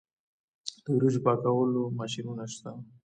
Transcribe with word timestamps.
د 0.83 0.85
وریجو 0.95 1.23
پاکولو 1.25 1.83
ماشینونه 1.99 2.43
شته 2.53 2.71